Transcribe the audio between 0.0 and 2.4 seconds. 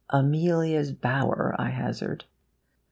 AMELIA'S BOWER, I hazard.)